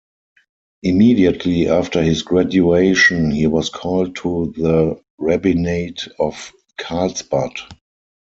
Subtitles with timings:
[0.81, 7.51] Immediately after his graduation he was called to the rabbinate of Carlsbad.